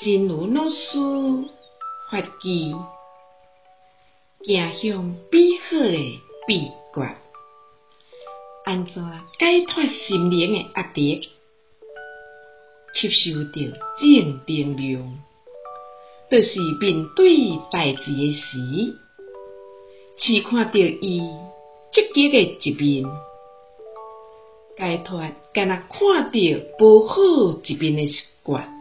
[0.00, 0.96] 真如老师
[2.08, 2.72] 发记，
[4.44, 7.16] 行向美好的秘诀，
[8.64, 9.02] 安怎
[9.40, 11.28] 解脱心灵的压力，
[12.94, 13.54] 吸收到
[13.98, 15.18] 正能量，
[16.30, 18.96] 就是面对代志的时，
[20.16, 21.20] 只看到伊
[21.90, 23.04] 积极的一面，
[24.76, 26.38] 解脱敢若看到
[26.78, 27.14] 无好
[27.64, 28.77] 一面的习惯。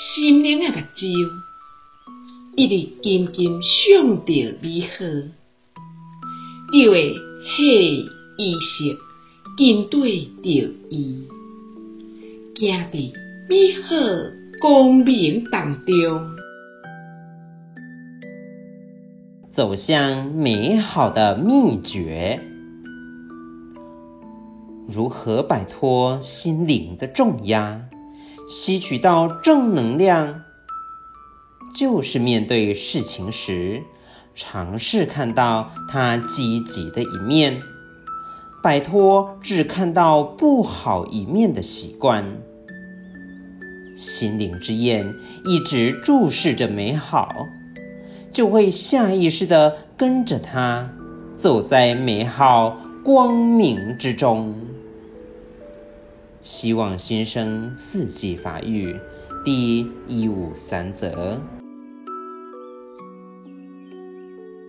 [0.00, 1.28] 心灵的目睭，
[2.54, 5.04] 一直紧紧想着美好，
[6.72, 8.96] 就会下意识
[9.58, 11.26] 跟对着伊，
[12.54, 13.12] 行伫
[13.48, 13.96] 美好
[14.60, 16.30] 光明当中，
[19.50, 22.40] 走向美好的秘诀，
[24.88, 27.88] 如何摆脱心灵的重压？
[28.48, 30.40] 吸取到正能量，
[31.74, 33.82] 就是面对事情时，
[34.34, 37.60] 尝试看到它积极的一面，
[38.62, 42.38] 摆脱只看到不好一面的习惯。
[43.94, 47.28] 心灵之眼一直注视着美好，
[48.32, 50.88] 就会下意识地跟着它，
[51.36, 54.67] 走在美好光明之中。
[56.48, 58.98] 希望新生四季发育
[59.44, 61.57] 第一五三则。